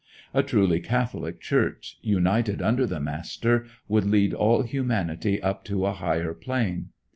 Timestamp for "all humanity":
4.33-5.39